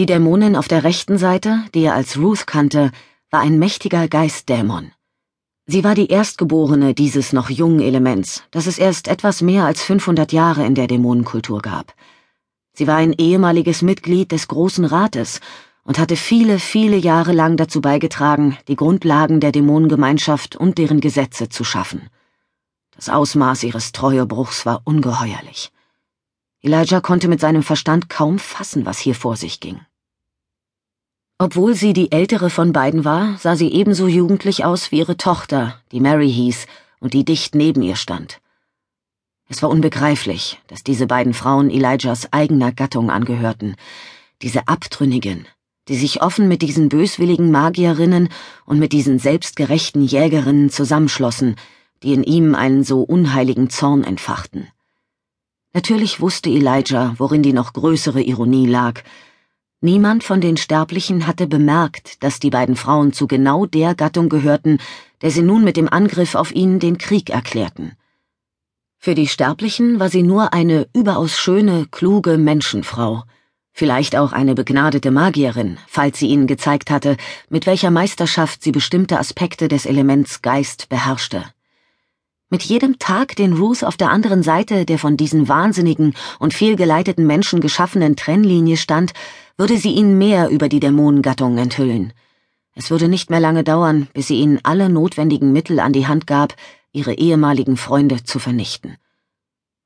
[0.00, 2.90] Die Dämonin auf der rechten Seite, die er als Ruth kannte,
[3.28, 4.92] war ein mächtiger Geistdämon.
[5.66, 10.32] Sie war die Erstgeborene dieses noch jungen Elements, das es erst etwas mehr als 500
[10.32, 11.92] Jahre in der Dämonenkultur gab.
[12.72, 15.42] Sie war ein ehemaliges Mitglied des Großen Rates
[15.82, 21.50] und hatte viele, viele Jahre lang dazu beigetragen, die Grundlagen der Dämonengemeinschaft und deren Gesetze
[21.50, 22.08] zu schaffen.
[22.96, 25.70] Das Ausmaß ihres Treuebruchs war ungeheuerlich.
[26.62, 29.80] Elijah konnte mit seinem Verstand kaum fassen, was hier vor sich ging.
[31.42, 35.80] Obwohl sie die ältere von beiden war, sah sie ebenso jugendlich aus wie ihre Tochter,
[35.90, 36.66] die Mary hieß
[37.00, 38.42] und die dicht neben ihr stand.
[39.48, 43.76] Es war unbegreiflich, dass diese beiden Frauen Elijahs eigener Gattung angehörten,
[44.42, 45.46] diese Abtrünnigen,
[45.88, 48.28] die sich offen mit diesen böswilligen Magierinnen
[48.66, 51.56] und mit diesen selbstgerechten Jägerinnen zusammenschlossen,
[52.02, 54.68] die in ihm einen so unheiligen Zorn entfachten.
[55.72, 59.02] Natürlich wusste Elijah, worin die noch größere Ironie lag,
[59.82, 64.78] Niemand von den Sterblichen hatte bemerkt, dass die beiden Frauen zu genau der Gattung gehörten,
[65.22, 67.92] der sie nun mit dem Angriff auf ihn den Krieg erklärten.
[68.98, 73.24] Für die Sterblichen war sie nur eine überaus schöne, kluge Menschenfrau,
[73.72, 77.16] vielleicht auch eine begnadete Magierin, falls sie ihnen gezeigt hatte,
[77.48, 81.42] mit welcher Meisterschaft sie bestimmte Aspekte des Elements Geist beherrschte.
[82.52, 87.24] Mit jedem Tag, den Ruth auf der anderen Seite der von diesen wahnsinnigen und fehlgeleiteten
[87.24, 89.12] Menschen geschaffenen Trennlinie stand,
[89.56, 92.12] würde sie ihn mehr über die Dämonengattung enthüllen.
[92.74, 96.26] Es würde nicht mehr lange dauern, bis sie ihnen alle notwendigen Mittel an die Hand
[96.26, 96.56] gab,
[96.90, 98.96] ihre ehemaligen Freunde zu vernichten.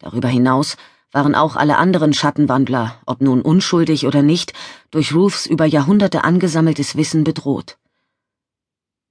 [0.00, 0.76] Darüber hinaus
[1.12, 4.52] waren auch alle anderen Schattenwandler, ob nun unschuldig oder nicht,
[4.90, 7.78] durch Ruths über Jahrhunderte angesammeltes Wissen bedroht.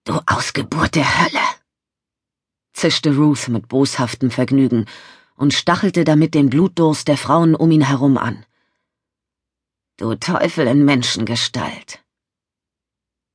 [0.04, 1.56] Du Ausgeburt der Hölle!
[2.78, 4.86] Zischte Ruth mit boshaftem Vergnügen
[5.36, 8.45] und stachelte damit den Blutdurst der Frauen um ihn herum an.
[9.97, 12.03] Du Teufel in Menschengestalt.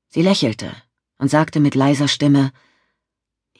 [0.08, 0.70] Sie lächelte
[1.18, 2.52] und sagte mit leiser Stimme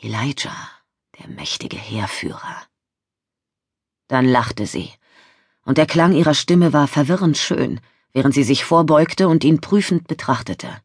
[0.01, 0.71] Elijah,
[1.19, 2.57] der mächtige Heerführer.
[4.07, 4.91] Dann lachte sie,
[5.65, 7.81] und der Klang ihrer Stimme war verwirrend schön,
[8.13, 10.81] während sie sich vorbeugte und ihn prüfend betrachtete.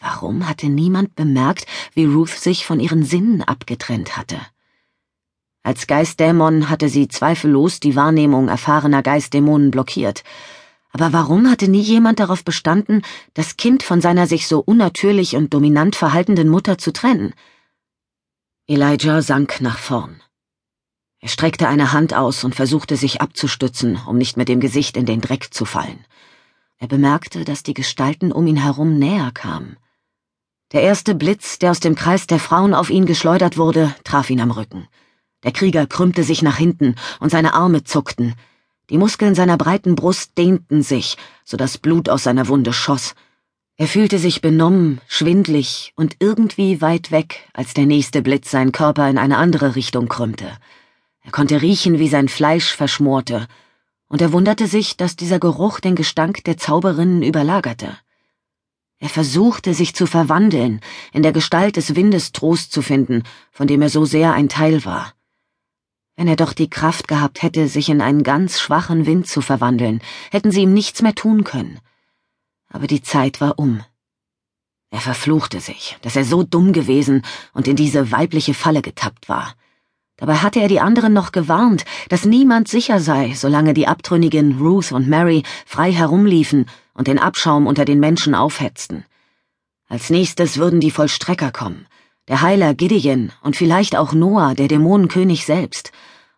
[0.00, 4.40] Warum hatte niemand bemerkt, wie Ruth sich von ihren Sinnen abgetrennt hatte?
[5.62, 10.24] Als Geistdämon hatte sie zweifellos die Wahrnehmung erfahrener Geistdämonen blockiert.
[10.90, 13.02] Aber warum hatte nie jemand darauf bestanden,
[13.34, 17.34] das Kind von seiner sich so unnatürlich und dominant verhaltenden Mutter zu trennen?
[18.66, 20.22] Elijah sank nach vorn.
[21.18, 25.04] Er streckte eine Hand aus und versuchte sich abzustützen, um nicht mit dem Gesicht in
[25.04, 26.06] den Dreck zu fallen.
[26.78, 29.76] Er bemerkte, dass die Gestalten um ihn herum näher kamen.
[30.72, 34.40] Der erste Blitz, der aus dem Kreis der Frauen auf ihn geschleudert wurde, traf ihn
[34.40, 34.86] am Rücken.
[35.42, 38.34] Der Krieger krümmte sich nach hinten und seine Arme zuckten.
[38.88, 43.16] Die Muskeln seiner breiten Brust dehnten sich, so dass Blut aus seiner Wunde schoss.
[43.78, 49.10] Er fühlte sich benommen, schwindlig und irgendwie weit weg, als der nächste Blitz seinen Körper
[49.10, 50.52] in eine andere Richtung krümmte.
[51.22, 53.48] Er konnte riechen, wie sein Fleisch verschmorte,
[54.06, 57.96] und er wunderte sich, dass dieser Geruch den Gestank der Zauberinnen überlagerte.
[59.02, 60.80] Er versuchte, sich zu verwandeln,
[61.12, 64.84] in der Gestalt des Windes Trost zu finden, von dem er so sehr ein Teil
[64.84, 65.14] war.
[66.16, 70.02] Wenn er doch die Kraft gehabt hätte, sich in einen ganz schwachen Wind zu verwandeln,
[70.30, 71.80] hätten sie ihm nichts mehr tun können.
[72.68, 73.82] Aber die Zeit war um.
[74.90, 77.22] Er verfluchte sich, dass er so dumm gewesen
[77.54, 79.54] und in diese weibliche Falle getappt war.
[80.20, 84.92] Dabei hatte er die anderen noch gewarnt, dass niemand sicher sei, solange die Abtrünnigen Ruth
[84.92, 89.04] und Mary frei herumliefen und den Abschaum unter den Menschen aufhetzten.
[89.88, 91.86] Als nächstes würden die Vollstrecker kommen,
[92.28, 95.90] der Heiler Gideon und vielleicht auch Noah, der Dämonenkönig selbst,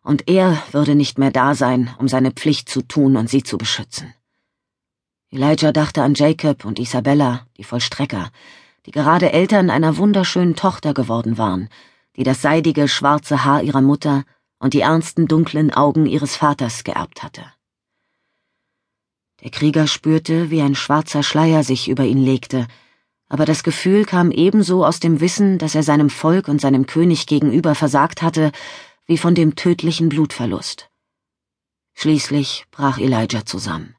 [0.04, 3.58] und er würde nicht mehr da sein, um seine Pflicht zu tun und sie zu
[3.58, 4.14] beschützen.
[5.30, 8.30] Elijah dachte an Jacob und Isabella, die Vollstrecker,
[8.86, 11.68] die gerade Eltern einer wunderschönen Tochter geworden waren,
[12.16, 14.24] die das seidige schwarze Haar ihrer Mutter
[14.58, 17.44] und die ernsten dunklen Augen ihres Vaters geerbt hatte.
[19.42, 22.68] Der Krieger spürte, wie ein schwarzer Schleier sich über ihn legte,
[23.28, 27.26] aber das Gefühl kam ebenso aus dem Wissen, dass er seinem Volk und seinem König
[27.26, 28.52] gegenüber versagt hatte,
[29.06, 30.90] wie von dem tödlichen Blutverlust.
[31.94, 33.96] Schließlich brach Elijah zusammen.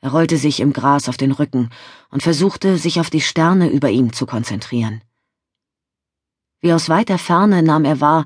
[0.00, 1.70] Er rollte sich im Gras auf den Rücken
[2.10, 5.02] und versuchte, sich auf die Sterne über ihm zu konzentrieren.
[6.60, 8.24] Wie aus weiter Ferne nahm er wahr,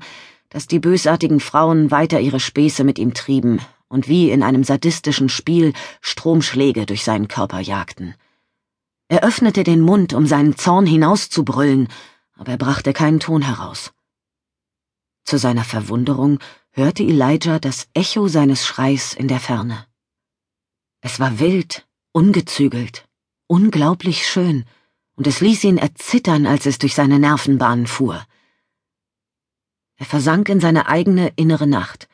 [0.49, 5.29] dass die bösartigen Frauen weiter ihre Späße mit ihm trieben und wie in einem sadistischen
[5.29, 8.15] Spiel Stromschläge durch seinen Körper jagten.
[9.07, 11.87] Er öffnete den Mund, um seinen Zorn hinauszubrüllen,
[12.35, 13.91] aber er brachte keinen Ton heraus.
[15.25, 16.39] Zu seiner Verwunderung
[16.71, 19.85] hörte Elijah das Echo seines Schreis in der Ferne.
[21.01, 23.05] Es war wild, ungezügelt,
[23.47, 24.65] unglaublich schön,
[25.15, 28.25] und es ließ ihn erzittern, als es durch seine Nervenbahnen fuhr.
[29.97, 32.07] Er versank in seine eigene innere Nacht,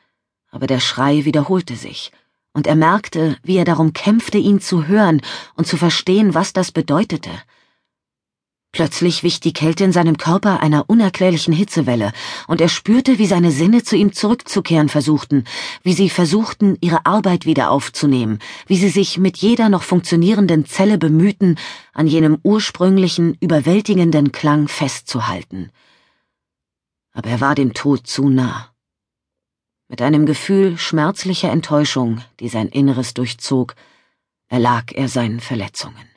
[0.52, 2.12] aber der Schrei wiederholte sich,
[2.54, 5.22] und er merkte, wie er darum kämpfte, ihn zu hören
[5.56, 7.32] und zu verstehen, was das bedeutete.
[8.72, 12.12] Plötzlich wich die Kälte in seinem Körper einer unerklärlichen Hitzewelle,
[12.48, 15.46] und er spürte, wie seine Sinne zu ihm zurückzukehren versuchten,
[15.82, 18.38] wie sie versuchten, ihre Arbeit wieder aufzunehmen,
[18.68, 21.58] wie sie sich mit jeder noch funktionierenden Zelle bemühten,
[21.94, 25.72] an jenem ursprünglichen, überwältigenden Klang festzuhalten.
[27.12, 28.72] Aber er war dem Tod zu nah.
[29.88, 33.76] Mit einem Gefühl schmerzlicher Enttäuschung, die sein Inneres durchzog,
[34.48, 36.08] erlag er seinen Verletzungen.